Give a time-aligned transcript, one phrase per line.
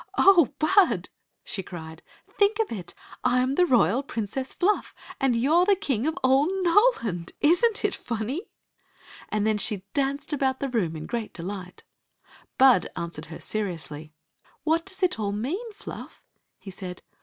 [0.17, 1.09] "Oh, Bud!"
[1.43, 2.01] she cried,"
[2.39, 2.95] think of it!
[3.23, 6.63] I 'm the royal Princess Fluff, and you 're the King of all Story of
[6.63, 7.31] the Magic Cloak 57 Noland!
[7.59, 8.41] Is n't it funny!"
[9.29, 11.83] And then she danced about the room in great delight
[12.57, 14.15] Bud answered her seriously."
[14.63, 16.25] What does it all mean, Fluff?"
[16.63, 17.03] he said.